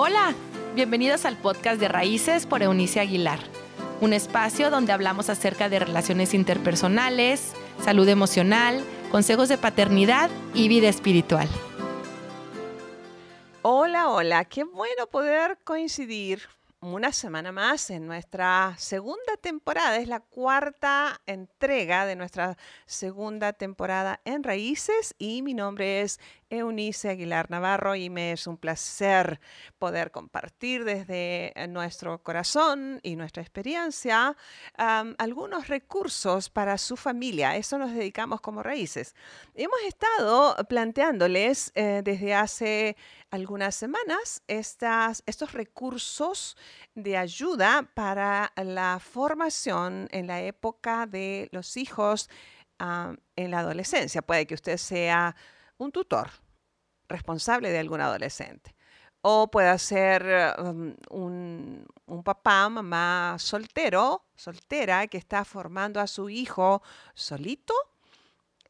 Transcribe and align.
Hola, 0.00 0.32
bienvenidos 0.76 1.24
al 1.24 1.36
podcast 1.36 1.80
de 1.80 1.88
Raíces 1.88 2.46
por 2.46 2.62
Eunice 2.62 3.00
Aguilar, 3.00 3.40
un 4.00 4.12
espacio 4.12 4.70
donde 4.70 4.92
hablamos 4.92 5.28
acerca 5.28 5.68
de 5.68 5.80
relaciones 5.80 6.34
interpersonales, 6.34 7.52
salud 7.82 8.08
emocional, 8.08 8.80
consejos 9.10 9.48
de 9.48 9.58
paternidad 9.58 10.30
y 10.54 10.68
vida 10.68 10.88
espiritual. 10.88 11.48
Hola, 13.62 14.08
hola, 14.10 14.44
qué 14.44 14.62
bueno 14.62 15.08
poder 15.10 15.58
coincidir 15.64 16.42
una 16.80 17.12
semana 17.12 17.50
más 17.50 17.90
en 17.90 18.06
nuestra 18.06 18.74
segunda 18.78 19.36
temporada. 19.40 19.96
Es 19.96 20.06
la 20.06 20.20
cuarta 20.20 21.20
entrega 21.26 22.06
de 22.06 22.14
nuestra 22.14 22.56
segunda 22.86 23.52
temporada 23.52 24.20
en 24.24 24.44
Raíces 24.44 25.14
y 25.18 25.42
mi 25.42 25.54
nombre 25.54 26.02
es 26.02 26.20
Eunice 26.50 27.10
Aguilar 27.10 27.50
Navarro 27.50 27.94
y 27.94 28.10
me 28.10 28.32
es 28.32 28.46
un 28.46 28.56
placer 28.56 29.40
poder 29.78 30.10
compartir 30.10 30.84
desde 30.84 31.52
eh, 31.54 31.68
nuestro 31.68 32.22
corazón 32.22 33.00
y 33.02 33.16
nuestra 33.16 33.42
experiencia 33.42 34.36
algunos 34.76 35.68
recursos 35.68 36.50
para 36.50 36.78
su 36.78 36.96
familia. 36.96 37.56
Eso 37.56 37.78
nos 37.78 37.92
dedicamos 37.92 38.40
como 38.40 38.62
raíces. 38.62 39.14
Hemos 39.54 39.80
estado 39.86 40.56
planteándoles 40.68 41.72
eh, 41.74 42.02
desde 42.04 42.34
hace 42.34 42.96
algunas 43.30 43.74
semanas 43.74 44.42
estos 44.46 45.52
recursos 45.52 46.56
de 46.94 47.16
ayuda 47.16 47.90
para 47.94 48.52
la 48.56 48.98
formación 49.00 50.08
en 50.10 50.26
la 50.26 50.40
época 50.42 51.06
de 51.06 51.48
los 51.52 51.76
hijos 51.76 52.30
en 52.78 53.50
la 53.50 53.58
adolescencia. 53.58 54.22
Puede 54.22 54.46
que 54.46 54.54
usted 54.54 54.76
sea 54.76 55.34
un 55.78 55.92
tutor 55.92 56.30
responsable 57.08 57.70
de 57.70 57.78
algún 57.78 58.00
adolescente. 58.00 58.74
O 59.20 59.50
puede 59.50 59.76
ser 59.78 60.54
um, 60.58 60.94
un, 61.10 62.22
papá, 62.22 62.68
mamá 62.68 63.36
soltero, 63.38 64.24
soltera, 64.36 65.06
que 65.08 65.18
está 65.18 65.44
formando 65.44 66.00
a 66.00 66.06
su 66.06 66.28
hijo 66.28 66.82
solito 67.14 67.74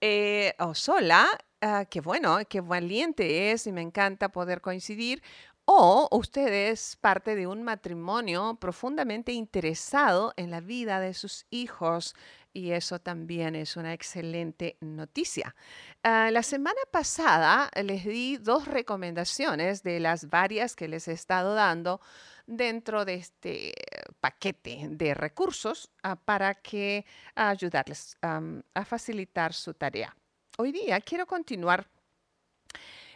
eh, 0.00 0.54
o 0.58 0.74
sola. 0.74 1.26
Uh, 1.60 1.84
qué 1.90 2.00
bueno, 2.00 2.38
qué 2.48 2.60
valiente 2.60 3.50
es 3.50 3.66
y 3.66 3.72
me 3.72 3.82
encanta 3.82 4.30
poder 4.30 4.60
coincidir. 4.60 5.22
O 5.70 6.08
usted 6.12 6.70
es 6.70 6.96
parte 6.96 7.36
de 7.36 7.46
un 7.46 7.62
matrimonio 7.62 8.56
profundamente 8.58 9.32
interesado 9.32 10.32
en 10.38 10.50
la 10.50 10.62
vida 10.62 10.98
de 10.98 11.12
sus 11.12 11.44
hijos 11.50 12.14
y 12.54 12.70
eso 12.70 13.00
también 13.00 13.54
es 13.54 13.76
una 13.76 13.92
excelente 13.92 14.78
noticia. 14.80 15.54
Ah, 16.02 16.30
la 16.32 16.42
semana 16.42 16.80
pasada 16.90 17.70
les 17.82 18.06
di 18.06 18.38
dos 18.38 18.66
recomendaciones 18.66 19.82
de 19.82 20.00
las 20.00 20.30
varias 20.30 20.74
que 20.74 20.88
les 20.88 21.06
he 21.06 21.12
estado 21.12 21.52
dando 21.52 22.00
dentro 22.46 23.04
de 23.04 23.16
este 23.16 23.74
paquete 24.22 24.88
de 24.88 25.12
recursos 25.12 25.90
ah, 26.02 26.16
para 26.16 26.54
que 26.54 27.04
ayudarles 27.34 28.16
a 28.22 28.84
facilitar 28.86 29.52
su 29.52 29.74
tarea. 29.74 30.16
Hoy 30.56 30.72
día 30.72 30.98
quiero 31.02 31.26
continuar 31.26 31.86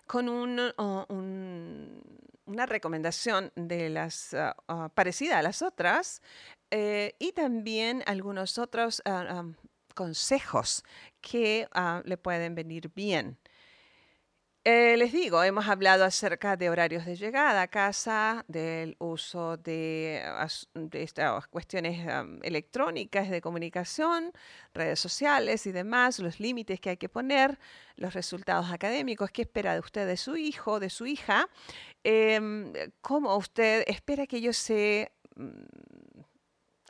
con 0.06 0.28
una 2.47 2.67
recomendación 2.67 3.53
de 3.57 3.89
las 3.89 4.35
ah, 4.35 4.91
parecida 4.95 5.39
a 5.39 5.43
las 5.43 5.62
otras, 5.62 6.23
eh, 6.71 7.15
y 7.19 7.33
también 7.33 8.03
algunos 8.07 8.59
otros 8.59 9.03
ah, 9.05 9.45
consejos 9.95 10.84
que 11.21 11.69
ah, 11.73 12.03
le 12.05 12.17
pueden 12.17 12.55
venir 12.55 12.91
bien. 12.95 13.39
Eh, 14.65 14.97
les 14.97 15.11
digo, 15.11 15.43
hemos 15.43 15.67
hablado 15.67 16.05
acerca 16.05 16.57
de 16.57 16.71
horarios 16.71 17.05
de 17.05 17.17
llegada 17.17 17.63
a 17.63 17.67
casa, 17.67 18.45
del 18.47 18.95
uso 19.01 19.57
de, 19.57 20.23
estas 20.93 21.49
cuestiones 21.49 22.07
electrónicas 22.43 23.29
de 23.29 23.41
comunicación, 23.41 24.31
redes 24.73 25.01
sociales 25.01 25.67
y 25.67 25.72
demás, 25.72 26.21
los 26.21 26.39
límites 26.39 26.78
que 26.78 26.91
hay 26.91 26.97
que 26.97 27.09
poner, 27.09 27.59
los 27.97 28.15
resultados 28.15 28.71
académicos, 28.71 29.33
qué 29.33 29.43
espera 29.43 29.75
de 29.75 29.81
usted 29.81 30.06
de 30.06 30.17
su 30.17 30.37
hijo, 30.37 30.78
de 30.78 30.91
su 30.91 31.06
hija, 31.06 31.49
em, 32.05 32.72
cómo 33.01 33.37
usted 33.37 33.83
espera 33.89 34.28
que 34.28 34.37
ellos 34.37 34.56
se 34.56 35.11
mm, 35.34 36.12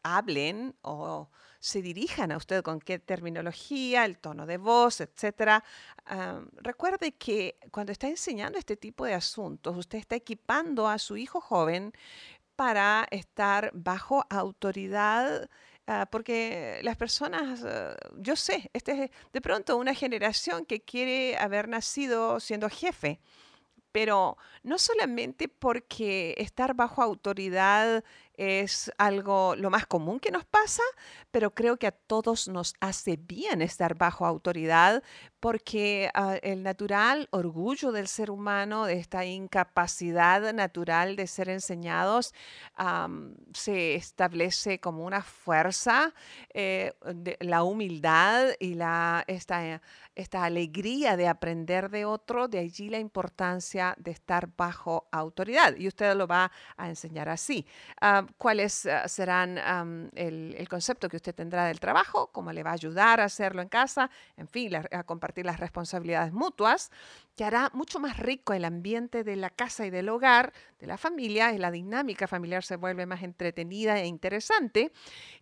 hablen 0.03 0.75
o 0.83 1.29
se 1.63 1.81
dirijan 1.81 2.33
a 2.33 2.37
usted 2.37 2.63
con 2.63 2.81
qué 2.81 2.99
terminología, 2.99 4.05
el 4.05 4.19
tono 4.19 4.47
de 4.47 4.59
voz, 4.59 5.01
etc. 5.01 5.63
recuerde 6.57 7.13
que 7.13 7.57
cuando 7.71 7.93
está 7.93 8.09
enseñando 8.09 8.59
este 8.59 8.77
tipo 8.77 9.05
de 9.05 9.15
asuntos, 9.15 9.77
usted 9.77 9.99
está 9.99 10.17
equipando 10.17 10.89
a 10.89 10.99
su 10.99 11.17
hijo 11.17 11.41
joven 11.41 11.93
para 12.57 13.07
estar 13.13 13.71
bajo 13.75 14.25
autoridad 14.29 15.49
ah, 15.87 16.07
porque 16.11 16.81
las 16.83 16.97
personas, 16.97 17.63
ah, 17.65 17.97
yo 18.19 18.35
sé, 18.35 18.71
este 18.73 19.05
es 19.05 19.11
de 19.33 19.41
pronto 19.41 19.77
una 19.77 19.95
generación 19.95 20.65
que 20.65 20.81
quiere 20.81 21.37
haber 21.39 21.69
nacido 21.69 22.41
siendo 22.41 22.69
jefe, 22.69 23.21
pero 23.93 24.37
no 24.63 24.79
solamente 24.79 25.49
porque 25.49 26.35
estar 26.39 26.75
bajo 26.75 27.03
autoridad 27.03 28.03
es 28.35 28.91
algo 28.99 29.55
lo 29.57 29.71
más 29.71 29.87
común 29.87 30.21
que 30.21 30.31
nos 30.31 30.45
pasa, 30.45 30.83
pero 31.31 31.55
creo 31.55 31.77
que 31.77 31.87
a 31.87 31.93
todos 31.93 32.49
nos 32.49 32.75
hace 32.81 33.17
bien 33.17 33.63
estar 33.63 33.95
bajo 33.97 34.27
autoridad 34.27 35.03
porque 35.41 36.11
ah, 36.15 36.37
el 36.43 36.63
natural 36.63 37.29
orgullo 37.33 37.91
del 37.91 38.07
ser 38.07 38.31
humano, 38.31 38.87
de 38.87 38.99
esta 38.99 39.25
incapacidad 39.25 40.53
natural 40.53 41.17
de 41.17 41.27
ser 41.27 41.49
enseñados, 41.49 42.33
se 43.53 43.95
establece 43.97 44.79
como 44.79 45.05
una 45.05 45.23
fuerza, 45.23 46.15
eh, 46.55 46.93
la 47.41 47.65
humildad 47.65 48.51
y 48.61 48.75
la, 48.75 49.25
esta 49.27 49.81
esta 50.15 50.45
alegría 50.45 51.17
de 51.17 51.29
aprender 51.29 51.91
de 51.91 52.05
otro, 52.05 52.49
de 52.49 52.59
allí 52.59 52.91
la 52.91 52.99
importancia 52.99 53.95
de 53.99 54.11
estar 54.11 54.49
bajo 54.57 55.09
autoridad. 55.11 55.75
Y 55.77 55.89
usted 55.89 56.15
lo 56.15 56.27
va 56.27 56.51
a 56.77 56.89
enseñar 56.89 57.29
así. 57.29 57.67
Ah, 58.23 58.33
¿Cuáles 58.39 58.87
ah, 58.87 59.09
serán 59.09 59.59
el, 60.15 60.67
concepto 60.69 61.09
que 61.09 61.17
usted 61.17 61.35
tendrá 61.35 61.67
del 61.67 61.81
trabajo? 61.81 62.29
¿Cómo 62.33 62.53
le 62.53 62.63
va 62.63 62.71
a 62.71 62.75
ayudar 62.75 63.21
a 63.21 63.25
hacerlo 63.25 63.63
en 63.63 63.69
casa? 63.69 64.11
En 64.37 64.49
fin, 64.49 64.75
a 64.75 65.05
compartir 65.05 65.45
las 65.45 65.61
responsabilidades 65.61 66.33
mutuas 66.33 66.91
que 67.37 67.45
hará 67.45 67.71
mucho 67.73 67.99
más 67.99 68.19
rico 68.19 68.53
el 68.53 68.65
ambiente 68.65 69.25
de 69.25 69.37
la 69.37 69.49
casa 69.49 69.87
y 69.87 69.91
del 69.91 70.09
hogar, 70.11 70.53
de 70.79 70.87
la 70.87 70.99
familia, 70.99 71.53
y 71.53 71.59
la 71.59 71.71
dinámica 71.71 72.27
familiar 72.27 72.63
se 72.63 72.77
vuelve 72.77 73.07
más 73.07 73.23
entretenida 73.23 73.99
e 73.99 74.07
interesante. 74.07 74.93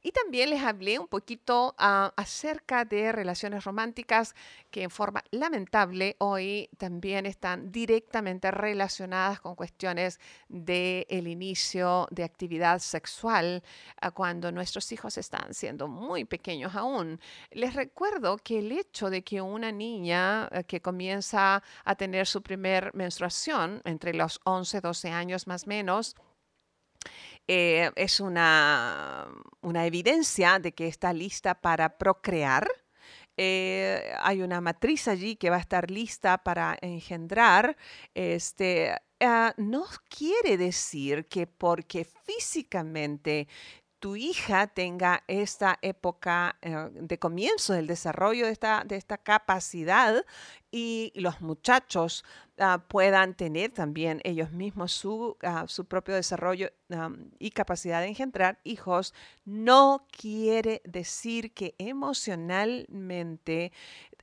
Y 0.02 0.12
también 0.12 0.50
les 0.50 0.62
hablé 0.62 0.98
un 0.98 1.08
poquito 1.08 1.74
ah, 1.78 2.12
acerca 2.16 2.84
de 2.84 3.12
relaciones 3.12 3.64
románticas 3.64 4.34
que 4.70 4.84
en 4.84 4.90
forma 4.90 5.24
lamentable 5.30 6.16
hoy 6.18 6.68
también 6.78 7.26
están 7.26 7.72
directamente 7.72 8.50
relacionadas 8.50 9.40
con 9.40 9.56
cuestiones 9.56 10.20
del 10.48 11.06
el 11.08 11.26
inicio 11.26 12.06
de 12.10 12.24
sexual 12.78 13.62
ah, 14.00 14.10
cuando 14.10 14.52
nuestros 14.52 14.92
hijos 14.92 15.18
están 15.18 15.54
siendo 15.54 15.88
muy 15.88 16.24
pequeños 16.24 16.74
aún. 16.74 17.20
Les 17.50 17.74
recuerdo 17.74 18.36
que 18.38 18.58
el 18.58 18.72
hecho 18.72 19.10
de 19.10 19.22
que 19.22 19.40
una 19.40 19.72
niña 19.72 20.44
ah, 20.46 20.62
que 20.62 20.80
comienza 20.80 21.62
a 21.84 21.94
tener 21.96 22.26
su 22.26 22.42
primer 22.42 22.94
menstruación 22.94 23.82
entre 23.84 24.14
los 24.14 24.40
11, 24.44 24.80
12 24.80 25.10
años 25.10 25.46
más 25.46 25.64
o 25.64 25.68
menos, 25.68 26.16
eh, 27.48 27.90
es 27.96 28.20
una, 28.20 29.26
una, 29.62 29.86
evidencia 29.86 30.58
de 30.58 30.72
que 30.72 30.86
está 30.86 31.12
lista 31.12 31.54
para 31.60 31.98
procrear. 31.98 32.68
Eh, 33.36 34.12
hay 34.20 34.42
una 34.42 34.60
matriz 34.60 35.08
allí 35.08 35.36
que 35.36 35.50
va 35.50 35.56
a 35.56 35.60
estar 35.60 35.90
lista 35.90 36.38
para 36.38 36.76
engendrar. 36.80 37.76
Este, 38.14 38.94
ah, 39.20 39.54
no 39.56 39.84
quiere 40.08 40.56
decir 40.56 41.26
que 41.26 41.46
porque 41.46 42.04
físicamente 42.04 43.48
tu 44.00 44.16
hija 44.16 44.66
tenga 44.66 45.22
esta 45.28 45.78
época 45.82 46.56
eh, 46.62 46.88
de 46.90 47.18
comienzo 47.18 47.74
del 47.74 47.86
desarrollo 47.86 48.46
de 48.46 48.52
esta, 48.52 48.82
de 48.84 48.96
esta 48.96 49.18
capacidad 49.18 50.24
y 50.70 51.12
los 51.14 51.42
muchachos 51.42 52.24
ah, 52.58 52.82
puedan 52.88 53.34
tener 53.34 53.72
también 53.72 54.22
ellos 54.24 54.52
mismos 54.52 54.92
su, 54.92 55.36
ah, 55.42 55.66
su 55.68 55.84
propio 55.84 56.14
desarrollo 56.14 56.70
y 57.38 57.50
capacidad 57.50 58.00
de 58.00 58.08
engendrar 58.08 58.58
hijos, 58.64 59.14
no 59.44 60.06
quiere 60.10 60.82
decir 60.84 61.52
que 61.52 61.76
emocionalmente 61.78 63.70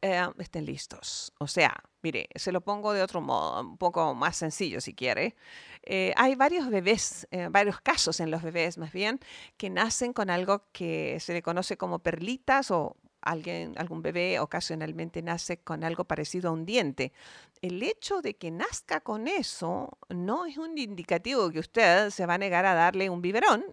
eh, 0.02 0.28
estén 0.38 0.66
listos. 0.66 1.34
O 1.40 1.48
sea, 1.48 1.76
mire, 2.02 2.30
se 2.36 2.52
lo 2.52 2.62
pongo 2.62 2.94
de 2.94 3.02
otro 3.02 3.22
modo, 3.22 3.62
un 3.62 3.78
poco 3.78 4.14
más 4.16 4.38
sencillo 4.38 4.82
si 4.82 4.94
quiere. 4.94 5.36
Eh, 5.84 6.14
hay 6.18 6.36
varios 6.36 6.70
bebés, 6.70 7.28
eh, 7.32 7.48
varios 7.50 7.82
casos 7.82 8.20
en 8.20 8.32
los 8.32 8.42
bebés 8.42 8.78
más 8.78 8.92
bien, 8.92 9.20
que 9.58 9.70
nacen 9.70 10.14
con 10.14 10.30
algo 10.30 10.64
que 10.72 11.20
se 11.20 11.34
le 11.34 11.42
conoce 11.42 11.78
como 11.78 12.00
perlitas 12.00 12.72
o 12.72 12.98
alguien, 13.22 13.74
algún 13.78 14.02
bebé 14.02 14.40
ocasionalmente 14.40 15.22
nace 15.22 15.58
con 15.58 15.84
algo 15.84 16.06
parecido 16.06 16.50
a 16.50 16.54
un 16.54 16.66
diente. 16.66 17.14
El 17.62 17.82
hecho 17.84 18.22
de 18.22 18.36
que 18.36 18.52
nazca 18.52 19.02
con 19.02 19.28
eso 19.28 19.98
no 20.10 20.46
es 20.46 20.58
un 20.58 20.78
indicativo 20.78 21.50
que 21.52 21.60
usted 21.60 22.10
se 22.12 22.26
va 22.26 22.36
a 22.36 22.38
negar 22.38 22.66
a 22.66 22.74
darle 22.74 23.10
un 23.10 23.22
biberón 23.22 23.66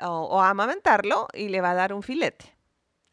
o, 0.00 0.08
o 0.08 0.40
a 0.40 0.50
amamantarlo 0.50 1.28
y 1.32 1.48
le 1.48 1.60
va 1.60 1.72
a 1.72 1.74
dar 1.74 1.92
un 1.92 2.02
filete. 2.02 2.53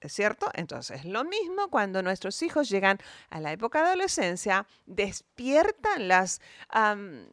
¿Es 0.02 0.14
cierto? 0.14 0.50
Entonces, 0.56 1.06
lo 1.06 1.24
mismo 1.24 1.70
cuando 1.70 2.02
nuestros 2.02 2.42
hijos 2.42 2.70
llegan 2.70 2.98
a 3.30 3.40
la 3.40 3.52
época 3.52 3.82
de 3.82 3.90
adolescencia, 3.90 4.66
despiertan 4.88 6.08
las 6.08 6.42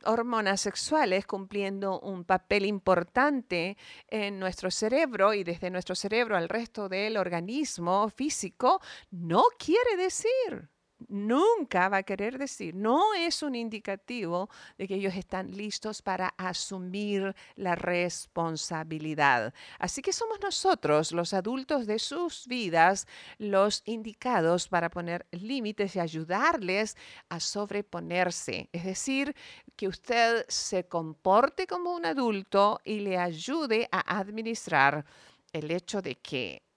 hormonas 0.04 0.60
sexuales 0.60 1.26
cumpliendo 1.26 1.98
un 2.00 2.24
papel 2.24 2.66
importante 2.66 3.78
en 4.08 4.38
nuestro 4.38 4.70
cerebro 4.70 5.32
y 5.32 5.44
desde 5.44 5.70
nuestro 5.70 5.94
cerebro 5.94 6.36
al 6.36 6.50
resto 6.50 6.90
del 6.90 7.16
organismo 7.16 8.10
físico, 8.10 8.82
no 9.10 9.44
quiere 9.58 9.96
decir 9.96 10.68
nunca 11.06 11.88
va 11.88 11.98
a 11.98 12.02
querer 12.02 12.38
decir, 12.38 12.74
no 12.74 13.14
es 13.14 13.42
un 13.42 13.54
indicativo 13.54 14.48
de 14.76 14.88
que 14.88 14.96
ellos 14.96 15.14
están 15.14 15.50
listos 15.56 16.02
para 16.02 16.34
asumir 16.36 17.34
la 17.56 17.74
responsabilidad. 17.74 19.54
Así 19.78 20.02
que 20.02 20.12
somos 20.12 20.40
nosotros, 20.40 21.12
los 21.12 21.32
adultos 21.34 21.86
de 21.86 21.98
sus 21.98 22.46
vidas, 22.46 23.06
los 23.38 23.82
indicados 23.84 24.68
para 24.68 24.90
poner 24.90 25.26
límites 25.30 25.96
y 25.96 26.00
ayudarles 26.00 26.96
a 27.28 27.40
sobreponerse. 27.40 28.68
Es 28.72 28.84
decir, 28.84 29.34
que 29.76 29.88
usted 29.88 30.44
se 30.48 30.86
comporte 30.88 31.66
como 31.66 31.94
un 31.94 32.06
adulto 32.06 32.80
y 32.84 33.00
le 33.00 33.18
ayude 33.18 33.88
a 33.92 34.18
administrar 34.18 35.04
el 35.52 35.70
hecho 35.70 36.02
de 36.02 36.16
que 36.16 36.67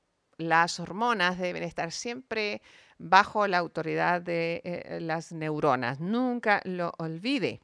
las 0.41 0.79
hormonas 0.79 1.37
deben 1.37 1.63
estar 1.63 1.91
siempre 1.91 2.61
bajo 2.97 3.47
la 3.47 3.57
autoridad 3.57 4.21
de 4.21 4.61
eh, 4.63 4.99
las 5.01 5.31
neuronas. 5.31 5.99
Nunca 5.99 6.61
lo 6.65 6.93
olvide. 6.97 7.61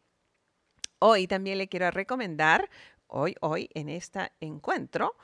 Hoy 0.99 1.27
también 1.27 1.59
le 1.59 1.67
quiero 1.67 1.91
recomendar, 1.91 2.69
hoy, 3.05 3.35
hoy 3.41 3.69
en 3.75 3.89
este 3.89 4.31
encuentro, 4.39 5.15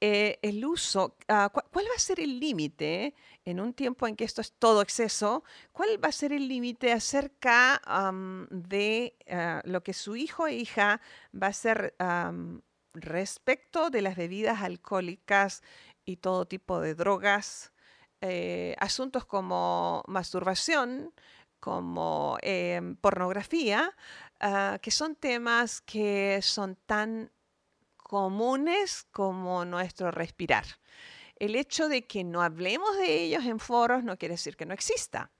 eh, 0.00 0.38
el 0.42 0.64
uso, 0.64 1.16
ah, 1.28 1.50
¿cuál 1.52 1.84
va 1.86 1.94
a 1.94 2.00
ser 2.00 2.18
el 2.20 2.40
límite 2.40 3.14
en 3.44 3.60
un 3.60 3.72
tiempo 3.72 4.08
en 4.08 4.16
que 4.16 4.24
esto 4.24 4.40
es 4.40 4.52
todo 4.54 4.82
exceso? 4.82 5.44
¿Cuál 5.72 6.02
va 6.02 6.08
a 6.08 6.12
ser 6.12 6.32
el 6.32 6.48
límite 6.48 6.92
acerca 6.92 7.80
de 8.50 9.16
ah, 9.30 9.62
lo 9.64 9.82
que 9.82 9.92
su 9.92 10.16
hijo 10.16 10.48
e 10.48 10.54
hija 10.54 11.00
va 11.32 11.46
a 11.46 11.50
hacer 11.50 11.94
respecto 12.94 13.90
de 13.90 14.02
las 14.02 14.16
bebidas 14.16 14.62
alcohólicas 14.62 15.62
y 16.10 16.16
todo 16.16 16.46
tipo 16.46 16.80
de 16.80 16.94
drogas? 16.94 17.72
Eh, 18.20 18.76
asuntos 18.78 19.24
como 19.24 20.02
masturbación, 20.06 21.14
como 21.58 22.38
em, 22.42 22.96
pornografía, 22.96 23.96
ah, 24.40 24.78
que 24.82 24.90
son 24.90 25.14
temas 25.14 25.80
que 25.82 26.40
son 26.42 26.76
tan 26.86 27.30
comunes 27.96 29.06
como 29.12 29.64
nuestro 29.64 30.10
respirar. 30.10 30.64
El 31.36 31.56
hecho 31.56 31.88
de 31.88 32.06
que 32.06 32.24
no 32.24 32.42
hablemos 32.42 32.96
de 32.98 33.22
ellos 33.24 33.44
en 33.46 33.60
foros 33.60 34.04
no 34.04 34.18
quiere 34.18 34.34
decir 34.34 34.56
que 34.56 34.66
no 34.66 34.74
exista. 34.74 35.30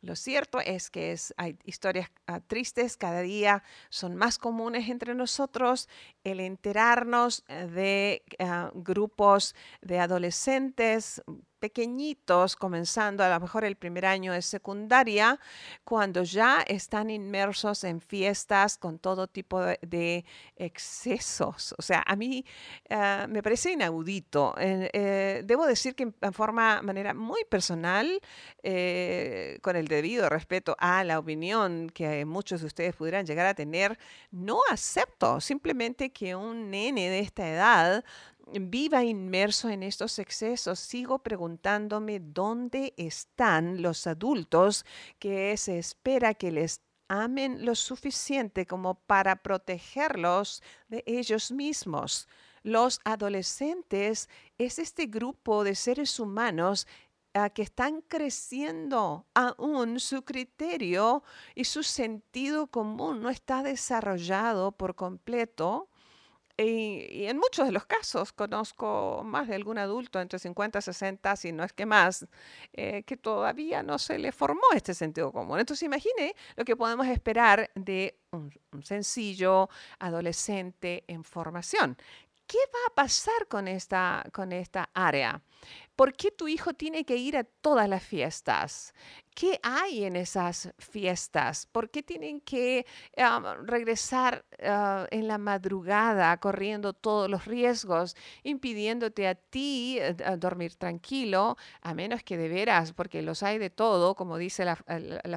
Lo 0.00 0.14
cierto 0.14 0.60
es 0.60 0.90
que 0.90 1.16
hay 1.36 1.58
historias 1.64 2.10
ah, 2.26 2.40
tristes, 2.40 2.96
cada 2.96 3.20
día 3.20 3.64
son 3.90 4.14
más 4.14 4.38
comunes 4.38 4.88
entre 4.88 5.14
nosotros. 5.14 5.88
El 6.22 6.38
enterarnos 6.38 7.44
eh, 7.48 7.66
de 7.66 8.22
ah, 8.38 8.70
grupos 8.74 9.56
de 9.82 9.98
adolescentes 9.98 11.20
pequeñitos, 11.58 12.56
comenzando 12.56 13.24
a 13.24 13.28
lo 13.28 13.40
mejor 13.40 13.64
el 13.64 13.76
primer 13.76 14.06
año 14.06 14.32
de 14.32 14.42
secundaria, 14.42 15.38
cuando 15.84 16.22
ya 16.22 16.62
están 16.66 17.10
inmersos 17.10 17.84
en 17.84 18.00
fiestas 18.00 18.78
con 18.78 18.98
todo 18.98 19.26
tipo 19.26 19.60
de, 19.60 20.24
excesos. 20.56 21.74
O 21.78 21.82
sea, 21.82 22.02
a 22.06 22.16
mí 22.16 22.44
ah, 22.90 23.26
me 23.28 23.42
parece 23.42 23.72
inaudito. 23.72 24.54
Eh, 24.58 25.42
debo 25.44 25.66
decir 25.66 25.94
que 25.94 26.12
en 26.20 26.32
forma, 26.32 26.82
manera 26.82 27.14
muy 27.14 27.44
personal, 27.44 28.20
eh, 28.62 29.58
con 29.62 29.76
el 29.76 29.88
debido 29.88 30.28
respeto 30.28 30.76
a 30.78 31.04
la 31.04 31.18
opinión 31.18 31.90
que 31.90 32.24
muchos 32.24 32.60
de 32.60 32.66
ustedes 32.66 32.94
pudieran 32.94 33.26
llegar 33.26 33.46
a 33.46 33.54
tener, 33.54 33.98
no 34.30 34.60
acepto 34.70 35.40
simplemente 35.40 36.10
que 36.10 36.34
un 36.34 36.70
nene 36.70 37.08
de 37.10 37.20
esta 37.20 37.48
edad 37.48 38.04
viva 38.52 39.04
inmerso 39.04 39.68
en 39.68 39.82
estos 39.82 40.18
excesos, 40.18 40.78
sigo 40.78 41.18
preguntándome 41.20 42.20
dónde 42.20 42.94
están 42.96 43.82
los 43.82 44.06
adultos 44.06 44.84
que 45.18 45.56
se 45.56 45.78
espera 45.78 46.34
que 46.34 46.50
les 46.50 46.80
amen 47.08 47.64
lo 47.64 47.74
suficiente 47.74 48.66
como 48.66 48.94
para 48.94 49.36
protegerlos 49.36 50.62
de 50.88 51.02
ellos 51.06 51.50
mismos. 51.50 52.28
Los 52.62 53.00
adolescentes 53.04 54.28
es 54.58 54.78
este 54.78 55.06
grupo 55.06 55.64
de 55.64 55.74
seres 55.74 56.20
humanos 56.20 56.86
ah, 57.34 57.50
que 57.50 57.62
están 57.62 58.02
creciendo 58.02 59.26
aún 59.34 60.00
su 60.00 60.22
criterio 60.22 61.22
y 61.54 61.64
su 61.64 61.82
sentido 61.82 62.66
común 62.66 63.22
no 63.22 63.30
está 63.30 63.62
desarrollado 63.62 64.72
por 64.72 64.94
completo 64.94 65.87
y, 66.58 67.26
en 67.26 67.38
muchos 67.38 67.66
de 67.66 67.72
los 67.72 67.86
casos 67.86 68.32
conozco 68.32 69.22
más 69.24 69.46
de 69.48 69.54
algún 69.54 69.78
adulto 69.78 70.20
entre 70.20 70.38
50 70.38 70.80
y 70.80 70.82
60, 70.82 71.36
si 71.36 71.52
no 71.52 71.62
es 71.64 71.72
que 71.72 71.86
más, 71.86 72.26
eh, 72.72 73.04
que 73.04 73.16
todavía 73.16 73.82
no 73.82 73.98
se 73.98 74.18
le 74.18 74.32
formó 74.32 74.62
este 74.74 74.92
sentido 74.94 75.32
común. 75.32 75.60
Entonces 75.60 75.84
imagine 75.84 76.34
lo 76.56 76.64
que 76.64 76.76
podemos 76.76 77.06
esperar 77.06 77.70
de 77.74 78.18
un, 78.32 78.52
un 78.72 78.82
sencillo 78.82 79.68
adolescente 80.00 81.04
en 81.06 81.22
formación. 81.22 81.96
¿Qué 82.46 82.58
va 82.74 82.80
a 82.88 82.94
pasar 82.94 83.46
con 83.48 83.68
esta, 83.68 84.24
con 84.32 84.52
esta 84.52 84.90
área? 84.94 85.40
¿Por 85.98 86.14
qué 86.14 86.30
tu 86.30 86.46
hijo 86.46 86.74
tiene 86.74 87.04
que 87.04 87.16
ir 87.16 87.36
a 87.36 87.42
todas 87.42 87.88
las 87.88 88.04
fiestas? 88.04 88.94
¿Qué 89.34 89.60
hay 89.62 90.04
en 90.04 90.16
esas 90.16 90.72
fiestas? 90.78 91.66
¿Por 91.66 91.90
qué 91.90 92.02
tienen 92.02 92.40
que 92.40 92.86
regresar 93.62 94.44
ah, 94.64 95.06
en 95.12 95.28
la 95.28 95.38
madrugada 95.38 96.36
corriendo 96.38 96.92
todos 96.92 97.30
los 97.30 97.44
riesgos, 97.44 98.16
impidiéndote 98.42 99.28
a 99.28 99.36
ti 99.36 99.98
eh, 100.00 100.14
dormir 100.38 100.74
tranquilo, 100.74 101.56
a 101.82 101.94
menos 101.94 102.24
que 102.24 102.36
de 102.36 102.48
veras, 102.48 102.92
porque 102.92 103.22
los 103.22 103.44
hay 103.44 103.58
de 103.58 103.70
todo, 103.70 104.16
como 104.16 104.38
dice 104.38 104.64
la, 104.64 104.76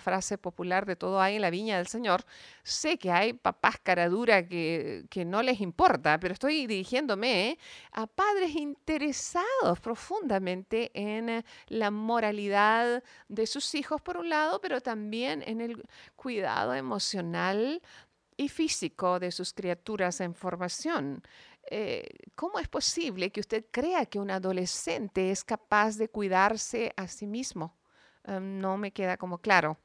frase 0.01 0.39
popular, 0.39 0.87
de 0.87 0.95
todo 0.95 1.21
hay 1.21 1.35
en 1.35 1.41
la 1.41 1.51
viña 1.51 1.77
del 1.77 1.87
Señor? 1.87 2.23
Sé 2.63 2.97
que 2.97 3.11
hay 3.11 3.33
papás 3.33 3.75
cara 3.83 4.09
dura 4.09 4.47
que, 4.47 5.05
que 5.11 5.25
no 5.25 5.43
les 5.43 5.61
importa, 5.61 6.19
pero 6.19 6.33
estoy 6.33 6.65
dirigiéndome 6.65 7.59
a 7.91 8.07
padres 8.07 8.55
interesados 8.55 9.79
profundamente 10.11 10.91
en 10.93 11.29
eh, 11.29 11.45
la 11.67 11.89
moralidad 11.89 13.01
de 13.29 13.47
sus 13.47 13.75
hijos 13.75 14.01
por 14.01 14.17
un 14.17 14.29
lado, 14.29 14.59
pero 14.59 14.81
también 14.81 15.41
en 15.45 15.61
el 15.61 15.83
cuidado 16.17 16.73
emocional 16.73 17.81
y 18.35 18.49
físico 18.49 19.19
de 19.19 19.31
sus 19.31 19.53
criaturas 19.53 20.19
en 20.19 20.35
formación. 20.35 21.23
Eh, 21.69 22.09
¿Cómo 22.35 22.59
es 22.59 22.67
posible 22.67 23.31
que 23.31 23.39
usted 23.39 23.65
crea 23.71 24.05
que 24.05 24.19
un 24.19 24.31
adolescente 24.31 25.31
es 25.31 25.43
capaz 25.43 25.97
de 25.97 26.09
cuidarse 26.09 26.91
a 26.97 27.07
sí 27.07 27.25
mismo? 27.25 27.77
Em, 28.25 28.59
no 28.59 28.77
me 28.77 28.91
queda 28.91 29.15
como 29.17 29.37
claro. 29.37 29.77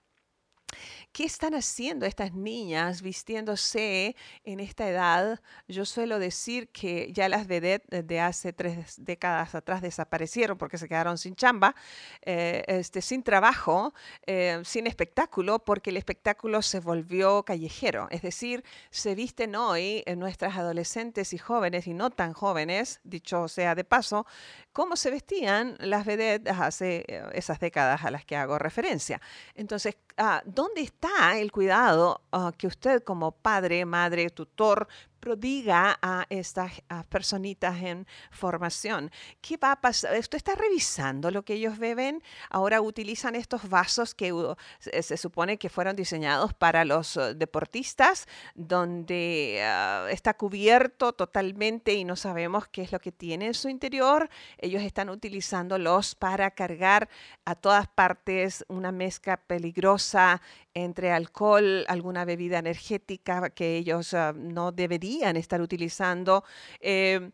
¿Qué 1.13 1.25
están 1.25 1.55
haciendo 1.55 2.07
estas 2.07 2.35
niñas 2.35 3.03
vistiéndose 3.03 4.17
en 4.45 4.61
esta 4.61 4.89
edad? 4.89 5.41
Yo 5.69 5.85
suelo 5.85 6.19
decir 6.19 6.69
que 6.69 7.11
ya 7.13 7.29
las 7.29 7.47
vedettes 7.47 8.07
de 8.07 8.21
hace 8.21 8.53
tres 8.53 8.97
décadas 8.99 9.55
atrás 9.55 9.81
desaparecieron 9.81 10.59
porque 10.59 10.79
se 10.79 10.89
quedaron 10.89 11.17
sin 11.19 11.35
chamba, 11.35 11.75
eh, 12.23 12.63
este, 12.67 13.01
sin 13.01 13.23
trabajo, 13.23 13.95
eh, 14.27 14.61
sin 14.65 14.87
espectáculo, 14.87 15.59
porque 15.59 15.91
el 15.91 15.97
espectáculo 15.97 16.63
se 16.63 16.81
volvió 16.81 17.45
callejero. 17.45 18.09
Es 18.11 18.23
decir, 18.23 18.65
se 18.91 19.15
visten 19.15 19.57
hoy 19.57 20.03
en 20.07 20.19
nuestras 20.19 20.57
adolescentes 20.57 21.33
y 21.33 21.39
jóvenes, 21.39 21.87
y 21.87 21.95
no 21.95 22.11
tan 22.11 22.33
jóvenes, 22.33 23.01
dicho 23.05 23.49
sea 23.49 23.75
de 23.75 23.85
paso, 23.85 24.27
cómo 24.73 24.97
se 24.97 25.11
vestían 25.11 25.77
las 25.79 26.05
vedettes 26.05 26.55
hace 26.59 27.05
eh, 27.09 27.23
esas 27.33 27.61
décadas 27.61 28.05
a 28.05 28.11
las 28.11 28.25
que 28.25 28.37
hago 28.37 28.59
referencia. 28.59 29.21
Entonces, 29.55 29.97
ah, 30.17 30.43
¿dónde 30.47 30.83
está 30.83 31.39
el 31.39 31.53
cuidado 31.53 32.23
ah, 32.33 32.53
que 32.57 32.67
usted 32.67 33.03
como 33.03 33.33
padre, 33.33 33.85
madre, 33.85 34.31
tutor 34.31 34.89
prodiga 35.27 35.99
a 36.03 36.25
estas 36.31 36.71
personitas 37.09 37.83
en 37.83 38.07
formación. 38.31 39.11
¿Qué 39.41 39.57
va 39.57 39.73
a 39.73 39.81
pasar? 39.81 40.17
Usted 40.17 40.37
está 40.37 40.55
revisando 40.55 41.33
lo 41.33 41.45
que 41.45 41.55
ellos 41.55 41.79
beben. 41.79 42.23
Ahora 42.49 42.81
utilizan 42.81 43.35
estos 43.35 43.69
vasos 43.69 44.15
que 44.15 44.33
se 44.79 45.17
supone 45.17 45.59
que 45.59 45.69
fueron 45.69 45.97
diseñados 45.97 46.55
para 46.55 46.85
los 46.85 47.17
eh, 47.17 47.35
deportistas, 47.35 48.29
donde 48.55 49.61
ah, 49.65 50.07
está 50.11 50.35
cubierto 50.35 51.13
totalmente 51.13 51.95
y 51.95 52.05
no 52.05 52.15
sabemos 52.15 52.69
qué 52.69 52.83
es 52.83 52.93
lo 52.93 53.01
que 53.01 53.11
tiene 53.11 53.47
en 53.47 53.55
su 53.55 53.69
interior. 53.69 54.31
Ellos 54.59 54.83
están 54.83 55.11
utilizándolos 55.11 56.15
para 56.15 56.53
cargar 56.53 57.09
a 57.45 57.57
todas 57.57 57.89
partes 57.89 58.65
una 58.69 58.93
mezcla 58.93 59.39
peligrosa 59.39 60.41
entre 60.73 61.11
alcohol, 61.11 61.85
alguna 61.89 62.25
bebida 62.27 62.59
energética 62.59 63.51
que 63.51 63.77
ellos 63.77 64.15
ah, 64.15 64.33
no 64.37 64.71
deberían 64.71 65.16
estar 65.23 65.61
utilizando. 65.61 66.45
Em, 66.81 67.33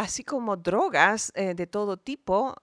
así 0.00 0.24
como 0.24 0.56
drogas 0.56 1.30
eh, 1.34 1.54
de 1.54 1.66
todo 1.66 1.98
tipo, 1.98 2.54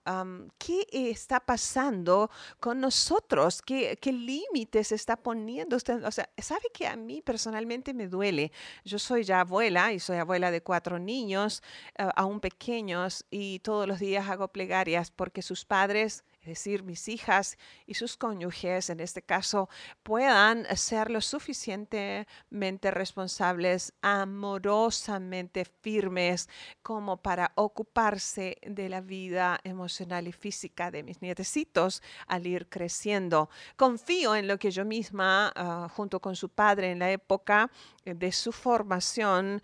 ¿qué 0.57 0.87
está 0.91 1.39
pasando 1.39 2.31
con 2.59 2.81
nosotros? 2.81 3.61
¿Qué, 3.61 3.99
qué 4.01 4.11
límites 4.11 4.91
está 4.91 5.15
poniendo 5.15 5.75
usted? 5.75 6.03
O 6.03 6.11
sea, 6.11 6.27
¿sabe 6.39 6.63
que 6.73 6.87
a 6.87 6.95
mí 6.95 7.21
personalmente 7.21 7.93
me 7.93 8.07
duele? 8.07 8.51
Yo 8.83 8.97
soy 8.97 9.23
ya 9.23 9.41
abuela 9.41 9.93
y 9.93 9.99
soy 9.99 10.17
abuela 10.17 10.49
de 10.49 10.61
cuatro 10.61 10.97
niños, 10.97 11.61
ah, 11.99 12.11
aún 12.15 12.39
pequeños, 12.39 13.23
y 13.29 13.59
todos 13.59 13.87
los 13.87 13.99
días 13.99 14.27
hago 14.29 14.47
plegarias 14.47 15.11
porque 15.11 15.43
sus 15.43 15.63
padres 15.63 16.07
es 16.07 16.23
decir, 16.47 16.83
mis 16.83 17.07
hijas 17.07 17.57
y 17.85 17.93
sus 17.93 18.17
cónyuges, 18.17 18.89
en 18.89 18.99
este 18.99 19.21
caso, 19.21 19.69
puedan 20.03 20.65
ser 20.75 21.11
lo 21.11 21.21
suficientemente 21.21 22.91
responsables, 22.91 23.93
amorosamente 24.01 25.65
firmes, 25.65 26.49
como 26.81 27.17
para 27.17 27.51
ocuparse 27.55 28.57
de 28.65 28.89
la 28.89 29.01
vida 29.01 29.59
emocional 29.63 30.27
y 30.27 30.31
física 30.31 30.89
de 30.91 31.03
mis 31.03 31.21
nietecitos 31.21 32.01
al 32.27 32.47
ir 32.47 32.67
creciendo. 32.69 33.49
Confío 33.75 34.35
en 34.35 34.47
lo 34.47 34.57
que 34.57 34.71
yo 34.71 34.85
misma, 34.85 35.51
ah, 35.55 35.87
junto 35.93 36.19
con 36.19 36.35
su 36.35 36.49
padre 36.49 36.91
en 36.91 36.99
la 36.99 37.11
época 37.11 37.69
eh, 38.05 38.13
de 38.13 38.31
su 38.31 38.51
formación, 38.51 39.61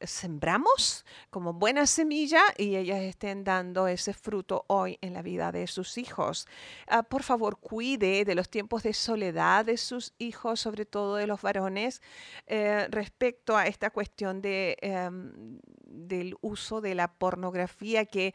sembramos 0.00 1.04
como 1.30 1.52
buena 1.54 1.86
semilla 1.86 2.42
y 2.56 2.76
ellas 2.76 3.00
estén 3.00 3.44
dando 3.44 3.88
ese 3.88 4.12
fruto 4.12 4.64
hoy 4.68 4.98
en 5.00 5.12
la 5.12 5.22
vida 5.22 5.52
de 5.52 5.66
sus 5.66 5.98
hijos. 5.98 6.46
Ah, 6.86 7.02
por 7.02 7.22
favor, 7.22 7.58
cuide 7.58 8.24
de 8.24 8.34
los 8.34 8.48
tiempos 8.48 8.82
de 8.82 8.92
soledad 8.92 9.64
de 9.64 9.76
sus 9.76 10.12
hijos, 10.18 10.60
sobre 10.60 10.84
todo 10.84 11.16
de 11.16 11.26
los 11.26 11.42
varones, 11.42 12.02
eh, 12.46 12.86
respecto 12.90 13.56
a 13.56 13.66
esta 13.66 13.90
cuestión 13.90 14.42
de, 14.42 14.76
em, 14.80 15.60
del 15.84 16.36
uso 16.40 16.80
de 16.80 16.94
la 16.94 17.08
pornografía 17.08 18.04
que 18.04 18.34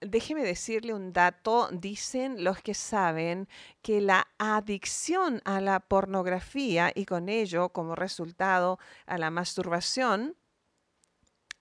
déjeme 0.00 0.42
decirle 0.42 0.94
un 0.94 1.12
dato, 1.12 1.68
dicen 1.72 2.42
los 2.42 2.60
que 2.60 2.74
saben 2.74 3.48
que 3.82 4.00
la 4.00 4.28
adicción 4.38 5.40
a 5.44 5.60
la 5.60 5.80
pornografía 5.80 6.90
y 6.94 7.04
con 7.04 7.28
ello 7.28 7.68
como 7.70 7.94
resultado 7.94 8.78
a 9.06 9.18
la 9.18 9.30
masturbación 9.30 10.36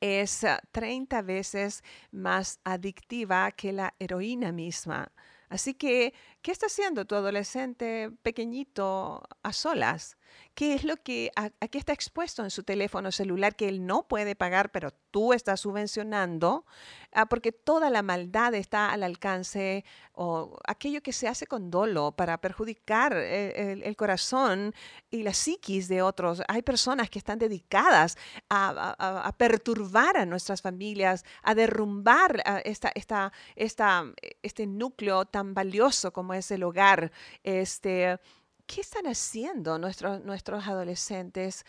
es 0.01 0.46
30 0.72 1.20
ah, 1.20 1.22
veces 1.22 1.84
más 2.12 2.60
adictiva 2.63 3.51
que 3.51 3.72
la 3.72 3.93
heroína 4.00 4.51
misma. 4.51 5.12
Así 5.50 5.74
que, 5.74 6.13
¿qué 6.41 6.51
está 6.51 6.65
haciendo 6.67 7.05
tu 7.05 7.15
adolescente 7.15 8.12
pequeñito 8.24 9.24
a 9.43 9.53
solas? 9.53 10.17
¿Qué 10.53 10.74
es 10.74 10.83
lo 10.83 10.98
que, 10.98 11.31
a, 11.36 11.50
qué 11.50 11.77
está 11.77 11.93
expuesto 11.93 12.43
en 12.43 12.51
su 12.51 12.63
teléfono 12.63 13.12
celular 13.12 13.55
que 13.55 13.69
él 13.69 13.86
no 13.86 14.07
puede 14.07 14.36
pagar, 14.36 14.71
pero 14.71 14.91
tú 15.12 15.33
estás 15.33 15.62
subvencionando? 15.62 16.65
Ah, 17.13 17.25
porque 17.25 17.51
toda 17.51 17.89
la 17.89 18.01
maldad 18.01 18.53
está 18.53 18.91
al 18.91 19.03
alcance 19.03 19.83
o 20.13 20.57
aquello 20.65 21.01
que 21.01 21.13
se 21.13 21.27
hace 21.27 21.48
con 21.48 21.69
dolo 21.69 22.13
para 22.13 22.39
perjudicar 22.39 23.13
eh, 23.15 23.81
el, 23.83 23.95
corazón 23.95 24.74
y 25.10 25.24
la 25.24 25.33
psiquis 25.33 25.88
de 25.88 26.01
otros. 26.01 26.41
Hay 26.48 26.62
personas 26.62 27.10
que 27.10 27.19
están 27.19 27.39
dedicadas 27.39 28.17
a, 28.50 29.33
perturbar 29.38 30.17
a 30.17 30.25
nuestras 30.25 30.62
familias, 30.62 31.25
a 31.43 31.55
derrumbar 31.55 32.41
ah, 32.45 32.62
esta, 32.63 32.91
esta, 32.95 33.33
esta, 33.55 34.05
este 34.41 34.67
núcleo 34.67 35.25
tan 35.25 35.53
valioso 35.53 36.13
como 36.13 36.30
es 36.33 36.51
el 36.51 36.63
hogar. 36.63 37.11
Este, 37.43 38.19
¿qué 38.65 38.81
están 38.81 39.07
haciendo 39.07 39.77
nuestros, 39.77 40.23
nuestros 40.23 40.67
adolescentes 40.67 41.65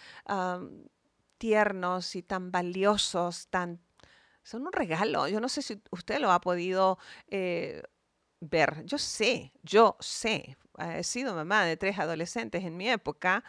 tiernos 1.43 2.15
y 2.15 2.23
tan 2.23 2.53
valiosos, 2.53 3.49
tan... 3.49 3.81
Son 4.45 4.65
un 4.65 4.73
regalo. 4.73 5.27
Yo 5.27 5.41
no 5.41 5.49
sé 5.49 5.61
si 5.61 5.83
usted 5.91 6.21
lo 6.21 6.31
ha 6.31 6.41
podido 6.41 6.99
eh, 7.27 7.83
ver. 8.39 8.85
Yo 8.85 8.97
sé, 8.97 9.53
yo 9.65 9.97
sé. 9.99 10.57
He 10.79 11.03
sido 11.03 11.35
mamá 11.35 11.65
de 11.65 11.77
tres 11.77 11.99
adolescentes 11.99 12.63
en 12.63 12.77
mi 12.77 12.89
época. 12.89 13.43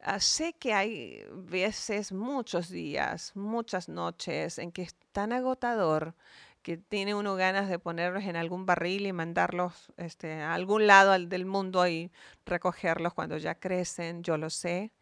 Ah, 0.00 0.20
sé 0.20 0.52
que 0.52 0.72
hay 0.72 1.24
veces, 1.32 2.12
muchos 2.12 2.68
días, 2.68 3.32
muchas 3.34 3.88
noches 3.88 4.58
en 4.58 4.70
que 4.70 4.82
es 4.82 4.94
tan 5.10 5.32
agotador 5.32 6.14
que 6.62 6.78
tiene 6.78 7.14
uno 7.14 7.34
ganas 7.34 7.68
de 7.68 7.78
ponerlos 7.78 8.24
en 8.24 8.36
algún 8.36 8.66
barril 8.66 9.06
y 9.06 9.12
mandarlos 9.12 9.92
este, 9.96 10.40
a 10.40 10.54
algún 10.54 10.86
lado 10.86 11.12
del 11.18 11.46
mundo 11.46 11.86
y 11.88 12.10
recogerlos 12.46 13.14
cuando 13.14 13.36
ya 13.38 13.56
crecen, 13.56 14.22
yo 14.22 14.36
lo 14.36 14.50
sé, 14.50 14.92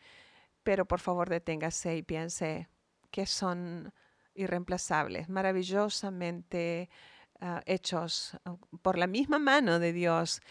pero 0.62 0.86
por 0.86 1.00
favor 1.00 1.28
deténgase 1.28 1.96
y 1.96 2.02
piense 2.02 2.68
que 3.10 3.26
son 3.26 3.92
irreemplazables, 4.34 5.28
maravillosamente 5.28 6.88
Ah, 7.42 7.62
hechos 7.64 8.32
ah, 8.44 8.56
por 8.82 8.98
la 8.98 9.06
misma 9.06 9.38
mano 9.38 9.78
de 9.78 9.94
Dios 9.94 10.42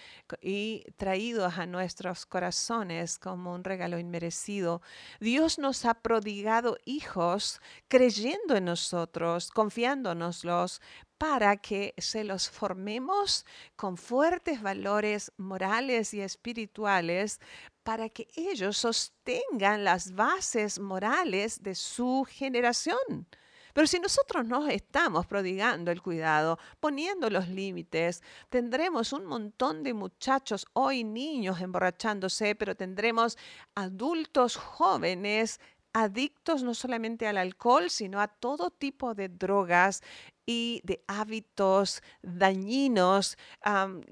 y 0.41 0.83
traídos 0.97 1.59
a 1.59 1.67
nuestros 1.67 2.25
corazones 2.25 3.19
como 3.19 3.53
un 3.53 3.63
regalo 3.63 3.99
inmerecido. 3.99 4.81
Dios 5.19 5.59
nos 5.59 5.85
ha 5.85 5.93
prodigado 5.93 6.79
hijos 6.85 7.61
creyendo 7.87 8.55
en 8.55 8.65
nosotros, 8.65 9.51
confiándonoslos 9.51 10.81
para 11.19 11.57
que 11.57 11.93
se 11.99 12.23
los 12.23 12.49
formemos 12.49 13.45
con 13.75 13.95
fuertes 13.95 14.59
valores 14.59 15.31
morales 15.37 16.15
y 16.15 16.21
espirituales 16.21 17.39
para 17.83 18.09
que 18.09 18.27
ellos 18.35 18.77
sostengan 18.77 19.83
las 19.83 20.15
bases 20.15 20.79
morales 20.79 21.61
de 21.61 21.75
su 21.75 22.25
generación. 22.27 23.27
Pero 23.73 23.87
si 23.87 23.99
nosotros 23.99 24.45
no 24.45 24.67
estamos 24.67 25.25
prodigando 25.25 25.91
el 25.91 26.01
cuidado, 26.01 26.59
poniendo 26.79 27.29
los 27.29 27.47
límites, 27.47 28.23
tendremos 28.49 29.13
un 29.13 29.25
montón 29.25 29.83
de 29.83 29.93
muchachos, 29.93 30.65
hoy 30.73 31.03
niños 31.03 31.61
emborrachándose, 31.61 32.55
pero 32.55 32.75
tendremos 32.75 33.37
adultos 33.75 34.55
jóvenes 34.55 35.59
adictos 35.93 36.63
no 36.63 36.73
solamente 36.73 37.27
al 37.27 37.37
alcohol, 37.37 37.89
sino 37.89 38.21
a 38.21 38.27
todo 38.27 38.69
tipo 38.69 39.15
de 39.15 39.29
drogas 39.29 40.01
y 40.45 40.81
de 40.83 41.03
hábitos 41.07 42.01
dañinos 42.23 43.37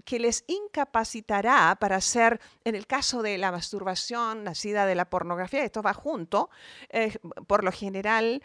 que 0.05 0.19
les 0.19 0.43
incapacitará 0.46 1.75
para 1.79 1.96
hacer, 1.96 2.39
en 2.63 2.75
el 2.75 2.86
caso 2.86 3.24
de 3.24 3.39
la 3.39 3.51
masturbación 3.51 4.43
nacida 4.43 4.86
de 4.86 4.93
la 4.93 5.10
pornografía, 5.10 5.63
esto 5.63 5.81
va 5.81 5.93
junto, 5.93 6.51
eh, 6.89 7.17
por 7.48 7.63
lo 7.63 7.72
general, 7.72 8.43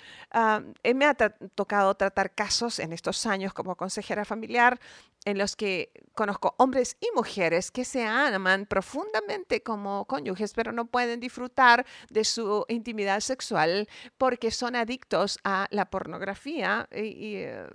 eh, 0.82 0.94
me 0.94 1.04
ha 1.04 1.14
tocado 1.14 1.94
tratar 1.94 2.34
casos 2.34 2.78
en 2.78 2.94
estos 2.94 3.26
años 3.26 3.52
como 3.52 3.76
consejera 3.76 4.24
familiar 4.24 4.80
en 5.24 5.38
los 5.38 5.56
que 5.56 5.92
conozco 6.14 6.54
hombres 6.58 6.96
y 7.00 7.06
mujeres 7.14 7.70
que 7.70 7.84
se 7.84 8.04
aman 8.04 8.66
profundamente 8.66 9.62
como 9.62 10.04
cónyuges, 10.06 10.52
pero 10.52 10.72
no 10.72 10.86
pueden 10.86 11.20
disfrutar 11.20 11.86
de 12.10 12.24
su 12.24 12.64
intimidad 12.68 13.20
sexual 13.20 13.88
porque 14.18 14.50
son 14.50 14.74
adictos 14.76 15.38
a 15.44 15.68
la 15.70 15.90
pornografía 15.90 16.88
y, 16.92 17.36
eh, 17.36 17.66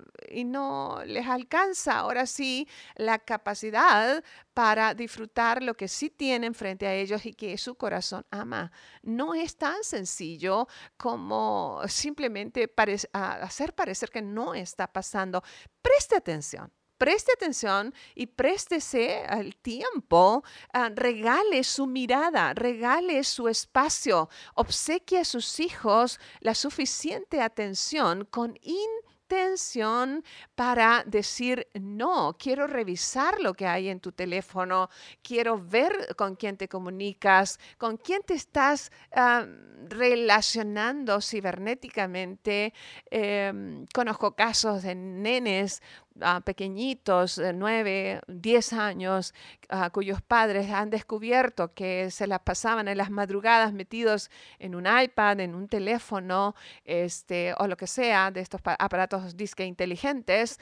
no 0.45 1.01
les 1.05 1.27
alcanza 1.27 1.99
ahora 1.99 2.25
sí 2.25 2.67
la 2.95 3.19
capacidad 3.19 4.23
para 4.53 4.93
disfrutar 4.93 5.61
lo 5.61 5.75
que 5.75 5.87
sí 5.87 6.09
tienen 6.09 6.53
frente 6.53 6.87
a 6.87 6.93
ellos 6.93 7.25
y 7.25 7.33
que 7.33 7.57
su 7.57 7.75
corazón 7.75 8.25
ama. 8.31 8.71
No 9.03 9.33
es 9.33 9.57
tan 9.57 9.83
sencillo 9.83 10.67
como 10.97 11.81
simplemente 11.87 12.73
hacer 13.13 13.73
parecer 13.73 14.09
que 14.09 14.21
no 14.21 14.53
está 14.53 14.87
pasando. 14.87 15.43
Preste 15.81 16.15
atención 16.15 16.71
preste 16.97 17.31
atención 17.33 17.93
y 18.15 18.27
préstese 18.27 19.23
al 19.27 19.55
tiempo, 19.55 20.43
ah, 20.73 20.89
regale 20.93 21.63
su 21.63 21.87
mirada, 21.87 22.53
regale 22.53 23.23
su 23.23 23.47
espacio, 23.47 24.29
obsequie 24.55 25.19
a 25.19 25.25
sus 25.25 25.59
hijos 25.59 26.19
la 26.41 26.55
suficiente 26.55 27.41
atención 27.41 28.25
con 28.25 28.57
atención 29.27 30.23
para 30.55 31.03
decir, 31.05 31.67
no, 31.73 32.37
quiero 32.39 32.65
revisar 32.65 33.41
lo 33.41 33.53
que 33.53 33.67
hay 33.67 33.89
en 33.89 33.99
tu 33.99 34.13
teléfono, 34.13 34.89
quiero 35.21 35.61
ver 35.61 36.15
con 36.15 36.37
quién 36.37 36.55
te 36.55 36.69
comunicas, 36.69 37.59
con 37.77 37.97
quién 37.97 38.23
te 38.23 38.35
estás 38.35 38.89
ah, 39.13 39.45
relacionando 39.89 41.19
cibernéticamente. 41.19 42.73
Em, 43.11 43.85
conozco 43.93 44.33
casos 44.33 44.83
de 44.83 44.95
nenes 44.95 45.81
pequeñitos, 46.43 47.35
de 47.35 47.53
9, 47.53 48.21
10 48.27 48.73
años, 48.73 49.33
cuyos 49.91 50.21
padres 50.21 50.71
han 50.71 50.89
descubierto 50.89 51.73
que 51.73 52.11
se 52.11 52.27
las 52.27 52.39
pasaban 52.39 52.87
en 52.87 52.97
las 52.97 53.09
madrugadas 53.09 53.73
metidos 53.73 54.29
en 54.59 54.75
un 54.75 54.85
iPad, 54.87 55.39
en 55.39 55.55
un 55.55 55.67
teléfono, 55.67 56.55
este, 56.85 57.53
o 57.57 57.67
lo 57.67 57.77
que 57.77 57.87
sea, 57.87 58.31
de 58.31 58.41
estos 58.41 58.61
aparatos 58.63 59.35
disque 59.35 59.65
inteligentes, 59.65 60.59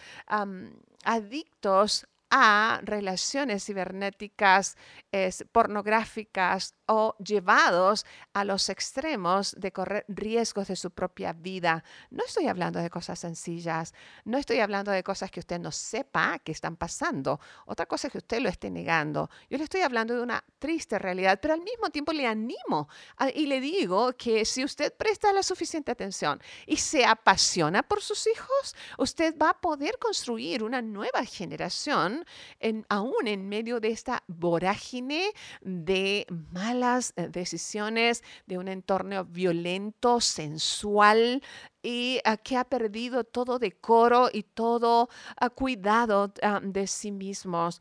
adictos 1.04 2.08
a 2.30 2.82
relaciones 2.84 3.64
cibernéticas 3.66 4.76
pornográficas 5.52 6.74
o 6.88 7.16
llevados 7.18 8.06
a 8.34 8.44
los 8.44 8.70
extremos 8.70 9.56
de 9.58 9.72
correr 9.72 10.06
riesgos 10.08 10.68
de 10.68 10.76
su 10.76 10.92
propia 10.92 11.34
vida. 11.34 11.84
No 12.10 12.24
estoy 12.26 12.48
hablando 12.48 12.80
de 12.80 12.90
cosas 12.90 13.20
sencillas, 13.20 13.94
no 14.24 14.38
estoy 14.38 14.60
hablando 14.60 14.92
de 14.92 15.04
cosas 15.04 15.32
que 15.32 15.40
usted 15.40 15.60
no 15.60 15.72
sepa 15.72 16.40
que 16.40 16.52
están 16.52 16.76
pasando. 16.76 17.40
Otra 17.66 17.86
cosa 17.86 18.08
es 18.08 18.12
que 18.12 18.20
usted 18.20 18.40
lo 18.40 18.50
esté 18.50 18.70
negando. 18.70 19.30
Yo 19.50 19.58
le 19.58 19.64
estoy 19.64 19.82
hablando 19.82 20.16
de 20.16 20.22
una 20.22 20.44
triste 20.60 21.00
realidad, 21.00 21.40
pero 21.42 21.54
al 21.54 21.62
mismo 21.62 21.90
tiempo 21.90 22.14
le 22.14 22.28
animo 22.28 22.88
y 23.34 23.46
le 23.46 23.60
digo 23.60 24.14
que 24.14 24.46
si 24.46 24.64
usted 24.64 24.94
presta 24.94 25.32
la 25.34 25.44
suficiente 25.44 25.92
atención 25.92 26.42
y 26.66 26.78
se 26.78 27.06
apasiona 27.06 27.84
por 27.84 28.02
sus 28.02 28.28
hijos, 28.28 28.76
usted 28.98 29.36
va 29.38 29.52
a 29.52 29.62
poder 29.62 29.98
construir 30.00 30.64
una 30.64 30.82
nueva 30.82 31.24
generación 31.26 32.26
en, 32.60 32.86
aún 32.90 33.28
en 33.28 33.48
medio 33.48 33.80
de 33.80 33.90
esta 33.90 34.24
vorágine 34.28 35.32
de 35.62 36.26
malas 36.76 37.14
eh, 37.16 37.30
decisiones, 37.30 38.24
de 38.46 38.58
un 38.58 38.68
entorno 38.68 39.26
violento, 39.26 40.22
sensual, 40.22 41.42
y 41.86 42.20
ah, 42.26 42.38
que 42.38 42.58
ha 42.58 42.64
perdido 42.64 43.24
todo 43.24 43.60
decoro 43.60 44.30
y 44.34 44.42
todo 44.42 45.08
ah, 45.38 45.52
cuidado 45.52 46.34
ah, 46.42 46.60
de 46.62 46.88
sí 46.88 47.12
mismos. 47.12 47.80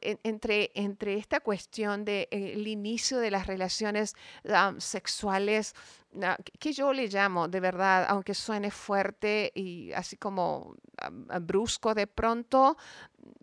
entre, 0.00 0.70
entre 0.74 1.16
esta 1.16 1.40
cuestión 1.40 2.04
del 2.04 2.28
de, 2.30 2.52
el 2.54 2.68
inicio 2.68 3.18
de 3.18 3.30
las 3.30 3.46
relaciones 3.46 4.14
sexuales, 4.78 5.74
que 6.58 6.72
yo 6.72 6.92
le 6.92 7.08
llamo 7.08 7.48
de 7.48 7.60
verdad, 7.60 8.06
aunque 8.08 8.34
suene 8.34 8.70
fuerte 8.70 9.50
y 9.54 9.92
así 9.92 10.16
como 10.16 10.76
brusco 11.40 11.94
de 11.94 12.06
pronto, 12.06 12.76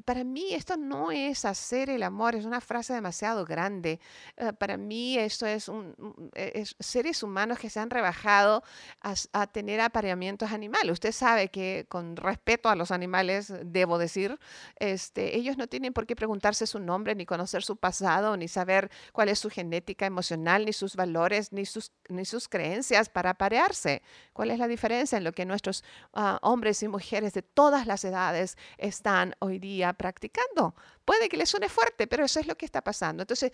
para 0.06 0.24
mí 0.24 0.54
esto 0.54 0.76
no 0.78 1.12
es 1.12 1.46
hacer 1.46 1.90
el 1.90 2.04
amor, 2.04 2.36
es 2.36 2.46
una 2.46 2.62
frase 2.62 2.94
demasiado 2.94 3.46
grande. 3.46 4.00
Eh, 4.38 4.54
para 4.54 4.78
mí 4.78 5.18
esto 5.18 5.46
es, 5.46 5.70
un, 5.70 5.94
e, 6.34 6.66
seres 6.80 7.24
humanos 7.24 7.60
que 7.60 7.70
se 7.70 7.80
han 7.80 7.90
rebajado 7.90 8.64
a, 9.02 9.48
tener 9.48 9.82
apareamientos 9.90 10.52
animales. 10.52 10.94
Usted 10.94 11.12
sabe 11.12 11.50
que 11.50 11.86
con 11.90 12.16
respeto 12.16 12.70
a 12.70 12.76
los 12.76 12.92
animales, 12.92 13.54
debo 13.66 13.98
decir, 13.98 14.40
este, 14.78 15.38
ellos 15.38 15.58
no 15.58 15.68
tienen 15.68 15.94
por 15.94 16.08
qué 16.08 16.16
preguntarse 16.16 16.66
su 16.66 16.80
nombre, 16.80 17.14
ni 17.14 17.26
conocer 17.26 17.62
su 17.64 17.76
pasado, 17.78 18.38
ni 18.38 18.48
saber 18.48 18.90
cuál 19.12 19.30
es 19.30 19.40
su 19.40 19.50
genética 19.50 20.06
emocional, 20.06 20.66
ni 20.66 20.74
sus 20.74 20.96
valores, 20.96 21.52
ni 21.52 21.66
sus, 21.66 21.92
ni 22.08 22.26
sus 22.26 22.48
creencias 22.48 23.10
para 23.10 23.32
aparearse. 23.32 24.02
¿Cuál 24.34 24.52
es 24.52 24.60
la 24.60 24.68
diferencia 24.68 25.18
en 25.18 25.24
lo 25.24 25.34
que 25.34 25.46
nuestros 25.46 25.84
ah, 26.14 26.40
hombres 26.42 26.82
y 26.84 26.88
mujeres 26.88 27.34
de 27.34 27.42
todas 27.42 27.86
las 27.86 28.04
edades 28.06 28.58
están 28.78 29.36
hoy 29.40 29.60
día? 29.60 29.90
practicando. 29.94 30.76
Puede 31.06 31.30
que 31.30 31.38
le 31.38 31.46
suene 31.46 31.70
fuerte, 31.70 32.08
pero 32.08 32.26
eso 32.26 32.40
es 32.40 32.48
lo 32.48 32.56
que 32.56 32.66
está 32.66 32.82
pasando. 32.82 33.24
Entonces, 33.24 33.52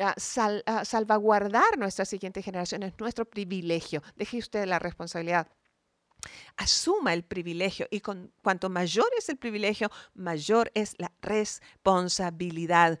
ah, 0.00 0.14
ah, 0.66 0.84
salvaguardar 0.84 1.78
nuestra 1.78 2.04
siguiente 2.04 2.42
generación 2.42 2.82
es 2.82 2.94
nuestro 2.98 3.24
privilegio. 3.24 4.02
Deje 4.16 4.38
usted 4.38 4.66
la 4.66 4.78
responsabilidad 4.78 5.48
asuma 6.56 7.12
el 7.12 7.24
privilegio 7.24 7.86
y 7.90 8.00
con 8.00 8.32
cuanto 8.42 8.68
mayor 8.68 9.08
es 9.18 9.28
el 9.28 9.36
privilegio, 9.36 9.90
mayor 10.14 10.70
es 10.74 10.94
la 10.98 11.12
responsabilidad. 11.22 12.98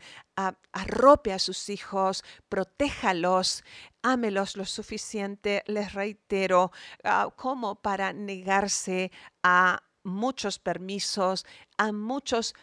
arrope 0.72 1.32
a 1.32 1.38
sus 1.38 1.68
hijos, 1.70 2.22
protéjalos, 2.48 3.64
ámelos 4.02 4.56
lo 4.56 4.66
suficiente, 4.66 5.62
les 5.66 5.94
reitero, 5.94 6.72
ah, 7.04 7.30
como 7.36 7.76
para 7.76 8.12
negarse 8.12 9.10
a 9.42 9.82
muchos 10.04 10.58
permisos, 10.58 11.46
a 11.78 11.92
muchos 11.92 12.54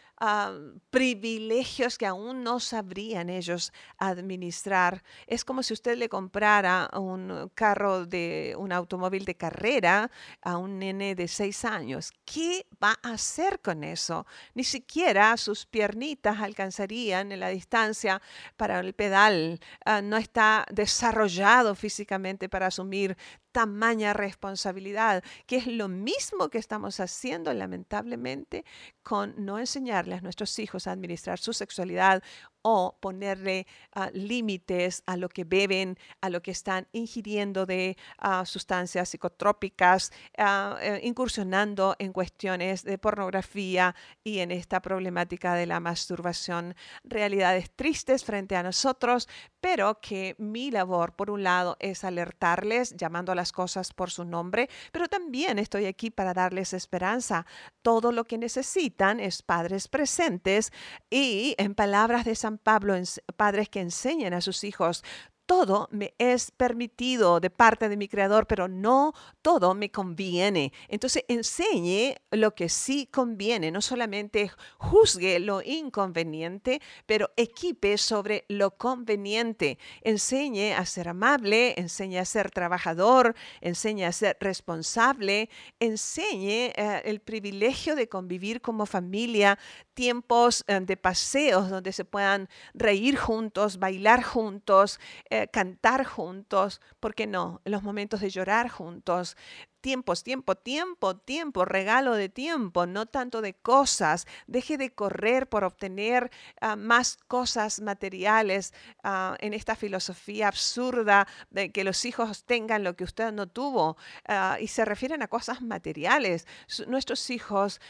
privilegios 0.89 1.97
que 1.97 2.05
aún 2.05 2.43
no 2.43 2.59
sabrían 2.59 3.29
ellos 3.29 3.73
administrar. 3.97 5.03
Es 5.27 5.43
como 5.43 5.63
si 5.63 5.73
usted 5.73 5.97
le 5.97 6.07
comprara 6.07 6.89
un 6.93 7.51
carro 7.55 8.05
de 8.05 8.55
un 8.57 8.71
automóvil 8.71 9.25
de 9.25 9.35
carrera 9.35 10.09
a 10.41 10.57
un 10.57 10.79
nene 10.79 11.15
de 11.15 11.27
seis 11.27 11.65
años. 11.65 12.13
¿Qué 12.25 12.65
va 12.81 12.97
a 13.03 13.13
hacer 13.13 13.59
con 13.59 13.83
eso? 13.83 14.25
Ni 14.53 14.63
siquiera 14.63 15.35
sus 15.37 15.65
piernitas 15.65 16.39
alcanzarían 16.39 17.31
en 17.31 17.39
la 17.39 17.49
distancia 17.49 18.21
para 18.55 18.79
el 18.79 18.93
pedal. 18.93 19.59
Ah, 19.85 20.01
no 20.01 20.17
está 20.17 20.65
desarrollado 20.71 21.75
físicamente 21.75 22.49
para 22.49 22.67
asumir 22.67 23.17
tamaña 23.53 24.11
responsabilidad, 24.11 25.23
que 25.45 25.55
es 25.55 25.67
lo 25.67 25.87
mismo 25.87 26.49
que 26.49 26.57
estamos 26.57 26.99
haciendo 26.99 27.53
lamentablemente 27.53 28.65
con 29.03 29.33
no 29.37 29.59
enseñarle 29.59 30.15
a 30.15 30.21
nuestros 30.21 30.59
hijos 30.59 30.87
a 30.87 30.91
administrar 30.91 31.39
su 31.39 31.53
sexualidad 31.53 32.21
o 32.63 32.97
ponerle 32.99 33.67
ah, 33.93 34.09
límites 34.13 35.03
a 35.05 35.17
lo 35.17 35.29
que 35.29 35.43
beben, 35.43 35.97
a 36.21 36.29
lo 36.29 36.41
que 36.41 36.51
están 36.51 36.87
ingiriendo 36.93 37.65
de 37.65 37.97
ah, 38.17 38.45
sustancias 38.45 39.09
psicotrópicas, 39.09 40.11
ah, 40.37 40.77
eh, 40.81 41.01
incursionando 41.03 41.95
en 41.99 42.13
cuestiones 42.13 42.83
de 42.83 42.97
pornografía 42.97 43.95
y 44.23 44.39
en 44.39 44.51
esta 44.51 44.81
problemática 44.81 45.53
de 45.53 45.65
la 45.65 45.79
masturbación. 45.79 46.75
Realidades 47.03 47.69
tristes 47.71 48.23
frente 48.23 48.55
a 48.55 48.63
nosotros, 48.63 49.27
pero 49.59 49.99
que 49.99 50.35
mi 50.37 50.71
labor, 50.71 51.15
por 51.15 51.29
un 51.29 51.43
lado, 51.43 51.77
es 51.79 52.03
alertarles, 52.03 52.95
llamando 52.95 53.31
a 53.31 53.35
las 53.35 53.51
cosas 53.51 53.93
por 53.93 54.09
su 54.09 54.23
nombre, 54.25 54.69
pero 54.91 55.07
también 55.07 55.59
estoy 55.59 55.85
aquí 55.85 56.09
para 56.09 56.33
darles 56.33 56.73
esperanza. 56.73 57.45
Todo 57.81 58.11
lo 58.11 58.23
que 58.23 58.37
necesitan 58.37 59.19
es 59.19 59.41
padres 59.41 59.87
presentes 59.89 60.71
y 61.09 61.55
en 61.57 61.75
palabras 61.75 62.23
de 62.23 62.35
San 62.35 62.52
Pablo, 62.57 62.95
padres 63.37 63.69
que 63.69 63.81
enseñen 63.81 64.33
a 64.33 64.41
sus 64.41 64.63
hijos 64.63 65.03
todo 65.45 65.87
me 65.91 66.13
es 66.17 66.51
permitido 66.51 67.39
de 67.39 67.49
parte 67.49 67.89
de 67.89 67.97
mi 67.97 68.07
creador, 68.07 68.47
pero 68.47 68.67
no 68.67 69.13
todo 69.41 69.73
me 69.73 69.91
conviene. 69.91 70.71
Entonces 70.87 71.23
enseñe 71.27 72.15
lo 72.31 72.55
que 72.55 72.69
sí 72.69 73.07
conviene, 73.11 73.71
no 73.71 73.81
solamente 73.81 74.51
juzgue 74.77 75.39
lo 75.39 75.61
inconveniente, 75.61 76.81
pero 77.05 77.31
equipe 77.35 77.97
sobre 77.97 78.45
lo 78.47 78.71
conveniente. 78.77 79.77
Enseñe 80.01 80.73
a 80.73 80.85
ser 80.85 81.09
amable, 81.09 81.73
enseñe 81.77 82.17
a 82.17 82.25
ser 82.25 82.51
trabajador, 82.51 83.35
enseñe 83.61 84.05
a 84.05 84.11
ser 84.11 84.37
responsable, 84.39 85.49
enseñe 85.79 86.71
eh, 86.75 87.01
el 87.05 87.19
privilegio 87.19 87.95
de 87.95 88.07
convivir 88.07 88.61
como 88.61 88.85
familia, 88.85 89.57
tiempos 89.93 90.63
eh, 90.67 90.79
de 90.79 90.97
paseos 90.97 91.69
donde 91.69 91.91
se 91.91 92.05
puedan 92.05 92.49
reír 92.73 93.17
juntos, 93.17 93.77
bailar 93.77 94.23
juntos, 94.23 94.99
eh, 95.33 95.47
cantar 95.47 96.05
juntos, 96.05 96.79
¿por 96.99 97.15
qué 97.15 97.25
no? 97.27 97.59
Los 97.65 97.81
momentos 97.81 98.21
de 98.21 98.29
llorar 98.29 98.69
juntos, 98.69 99.35
tiempos, 99.83 100.23
tiempo, 100.23 100.55
tiempo, 100.55 101.17
tiempo, 101.17 101.65
regalo 101.65 102.15
de 102.15 102.29
tiempo, 102.29 102.85
no 102.85 103.05
tanto 103.05 103.41
de 103.41 103.53
cosas. 103.53 104.25
Deje 104.47 104.77
de 104.77 104.93
correr 104.93 105.49
por 105.49 105.65
obtener 105.65 106.31
ah, 106.61 106.77
más 106.77 107.17
cosas 107.27 107.81
materiales 107.81 108.73
ah, 109.03 109.35
en 109.39 109.53
esta 109.53 109.75
filosofía 109.75 110.47
absurda 110.47 111.27
de 111.49 111.73
que 111.73 111.83
los 111.83 112.05
hijos 112.05 112.45
tengan 112.45 112.85
lo 112.85 112.95
que 112.95 113.03
usted 113.03 113.33
no 113.33 113.47
tuvo. 113.47 113.97
Ah, 114.25 114.57
y 114.57 114.67
se 114.67 114.85
refieren 114.85 115.21
a 115.21 115.27
cosas 115.27 115.61
materiales. 115.61 116.47
nuestros 116.87 117.29
hijos 117.29 117.81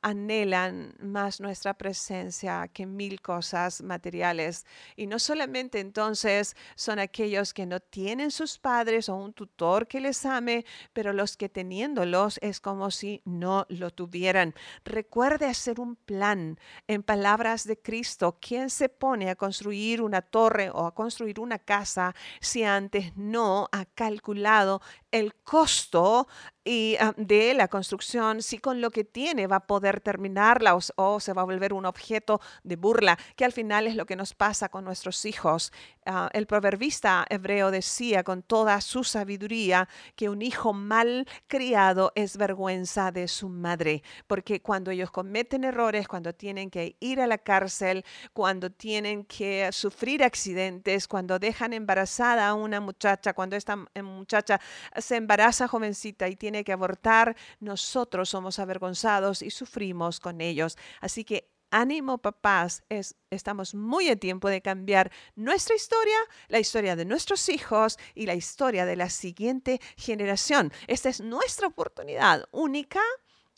anhelan 0.00 0.94
más 1.00 1.40
nuestra 1.40 1.74
presencia 1.74 2.68
que 2.68 2.86
mil 2.86 3.20
cosas 3.20 3.82
materiales. 3.82 4.64
Y 4.94 5.08
no 5.08 5.18
solamente 5.18 5.80
entonces 5.80 6.54
son 6.76 7.00
aquellos 7.00 7.52
que 7.52 7.66
no 7.66 7.80
tienen 7.80 8.30
sus 8.30 8.58
padres 8.58 9.08
o 9.08 9.16
un 9.16 9.32
tutor 9.32 9.88
que 9.88 10.00
les 10.00 10.24
ame, 10.24 10.64
pero 10.92 11.12
los 11.12 11.31
que 11.36 11.48
teniéndolos 11.48 12.38
es 12.42 12.60
como 12.60 12.90
si 12.90 13.22
no 13.24 13.66
lo 13.68 13.90
tuvieran. 13.90 14.54
Recuerde 14.84 15.46
hacer 15.46 15.80
un 15.80 15.96
plan 15.96 16.58
en 16.88 17.02
palabras 17.02 17.66
de 17.66 17.78
Cristo. 17.78 18.38
¿Quién 18.40 18.70
se 18.70 18.88
pone 18.88 19.30
a 19.30 19.36
construir 19.36 20.02
una 20.02 20.22
torre 20.22 20.70
o 20.70 20.86
a 20.86 20.94
construir 20.94 21.40
una 21.40 21.58
casa 21.58 22.14
si 22.40 22.64
antes 22.64 23.16
no 23.16 23.68
ha 23.72 23.84
calculado 23.84 24.80
el 25.12 25.34
costo 25.34 26.26
y 26.64 26.96
ah, 27.00 27.12
de 27.16 27.54
la 27.54 27.68
construcción, 27.68 28.42
si 28.42 28.58
con 28.58 28.80
lo 28.80 28.90
que 28.90 29.04
tiene 29.04 29.46
va 29.46 29.56
a 29.56 29.66
poder 29.66 30.00
terminarla 30.00 30.78
o, 30.96 31.20
se 31.20 31.32
va 31.32 31.42
a 31.42 31.44
volver 31.44 31.72
un 31.72 31.86
objeto 31.86 32.40
de 32.62 32.76
burla, 32.76 33.18
que 33.36 33.44
al 33.44 33.52
final 33.52 33.86
es 33.86 33.96
lo 33.96 34.06
que 34.06 34.16
nos 34.16 34.34
pasa 34.34 34.68
con 34.68 34.84
nuestros 34.84 35.24
hijos. 35.24 35.72
Ah, 36.06 36.30
el 36.32 36.46
proverbista 36.46 37.26
hebreo 37.30 37.70
decía 37.70 38.22
con 38.22 38.42
toda 38.42 38.80
su 38.80 39.04
sabiduría 39.04 39.88
que 40.14 40.28
un 40.28 40.42
hijo 40.42 40.72
mal 40.72 41.26
criado 41.46 42.12
es 42.14 42.36
vergüenza 42.36 43.10
de 43.10 43.28
su 43.28 43.48
madre, 43.48 44.02
porque 44.26 44.62
cuando 44.62 44.90
ellos 44.90 45.10
cometen 45.10 45.64
errores, 45.64 46.08
cuando 46.08 46.32
tienen 46.32 46.70
que 46.70 46.96
ir 47.00 47.20
a 47.20 47.26
la 47.26 47.38
cárcel, 47.38 48.04
cuando 48.32 48.70
tienen 48.70 49.24
que 49.24 49.68
sufrir 49.72 50.22
accidentes, 50.22 51.08
cuando 51.08 51.38
dejan 51.38 51.72
embarazada 51.72 52.48
a 52.48 52.54
una 52.54 52.80
muchacha, 52.80 53.32
cuando 53.34 53.56
esta 53.56 53.76
muchacha 54.02 54.60
se 55.02 55.16
embaraza 55.16 55.68
jovencita 55.68 56.28
y 56.28 56.36
tiene 56.36 56.64
que 56.64 56.72
abortar, 56.72 57.36
nosotros 57.60 58.30
somos 58.30 58.58
avergonzados 58.58 59.42
y 59.42 59.50
sufrimos 59.50 60.20
con 60.20 60.40
ellos. 60.40 60.78
Así 61.00 61.24
que 61.24 61.50
ánimo 61.72 62.18
papás, 62.18 62.84
es, 62.88 63.16
estamos 63.30 63.74
muy 63.74 64.08
a 64.08 64.16
tiempo 64.16 64.48
de 64.48 64.62
cambiar 64.62 65.10
nuestra 65.34 65.74
historia, 65.74 66.16
la 66.48 66.60
historia 66.60 66.94
de 66.94 67.04
nuestros 67.04 67.48
hijos 67.48 67.98
y 68.14 68.26
la 68.26 68.34
historia 68.34 68.84
de 68.86 68.96
la 68.96 69.10
siguiente 69.10 69.80
generación. 69.96 70.72
Esta 70.86 71.08
es 71.08 71.20
nuestra 71.20 71.66
oportunidad 71.66 72.44
única 72.52 73.00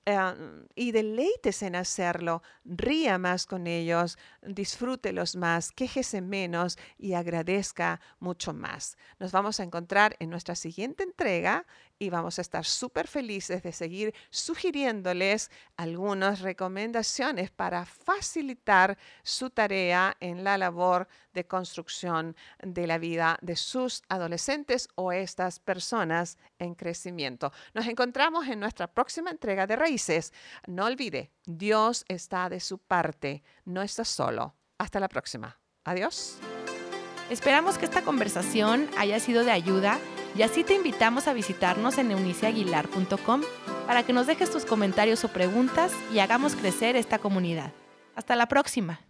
Em, 0.07 0.67
y 0.75 0.93
deleites 0.93 1.63
en 1.63 1.77
hacerlo, 1.77 2.43
ría 2.67 3.17
más 3.17 3.47
con 3.47 3.67
ellos, 3.67 4.19
disfrútelos 4.43 5.35
más, 5.35 5.73
quéjese 5.73 6.21
menos 6.21 6.77
y 6.99 7.15
agradezca 7.15 8.03
mucho 8.19 8.53
más. 8.53 8.99
Nos 9.19 9.33
vamos 9.33 9.61
a 9.61 9.63
encontrar 9.63 10.15
en 10.19 10.29
nuestra 10.29 10.57
siguiente 10.57 11.05
entrega 11.05 11.65
y 11.99 12.11
vamos 12.11 12.39
a 12.39 12.43
estar 12.43 12.65
súper 12.65 13.07
felices 13.07 13.63
de 13.63 13.73
seguir 13.73 14.15
sugiriéndoles 14.31 15.51
algunas 15.77 16.41
recomendaciones 16.41 17.51
para 17.51 17.85
facilitar 17.85 18.99
su 19.23 19.51
tarea 19.51 20.17
en 20.21 20.45
la 20.45 20.59
labor 20.59 21.09
de 21.33 21.47
construcción 21.47 22.37
de 22.63 22.87
la 22.87 22.99
vida 22.99 23.39
de 23.43 23.57
sus 23.57 24.03
adolescentes 24.09 24.89
o 24.95 25.13
estas 25.13 25.59
personas 25.59 26.39
en 26.59 26.75
crecimiento. 26.75 27.53
Nos 27.75 27.87
encontramos 27.87 28.47
en 28.49 28.61
nuestra 28.61 28.87
próxima 28.87 29.31
entrega 29.31 29.67
de 29.67 29.77
Raíces. 29.77 30.33
No 30.67 30.87
olvide, 30.87 31.31
Dios 31.45 32.05
está 32.09 32.49
de 32.49 32.61
su 32.61 32.79
parte, 32.79 33.43
no 33.65 33.83
está 33.83 34.05
solo. 34.05 34.55
Hasta 34.79 35.01
la 35.01 35.09
próxima. 35.09 35.59
Adiós. 35.85 36.39
Esperamos 37.31 37.79
que 37.79 37.87
esta 37.87 38.03
conversación 38.03 38.89
haya 38.99 39.19
sido 39.19 39.45
de 39.45 39.51
ayuda 39.51 39.99
y 40.37 40.43
así 40.43 40.65
te 40.65 40.75
invitamos 40.75 41.29
a 41.29 41.33
visitarnos 41.33 41.99
en 41.99 42.11
euniciaguilar.com 42.11 43.43
para 43.87 44.03
que 44.03 44.13
nos 44.13 44.27
dejes 44.27 44.51
tus 44.51 44.65
comentarios 44.65 45.25
o 45.25 45.29
preguntas 45.29 45.93
y 46.13 46.19
hagamos 46.19 46.57
crecer 46.57 46.97
esta 46.97 47.19
comunidad. 47.19 47.73
Hasta 48.15 48.37
la 48.37 48.47
próxima. 48.47 49.01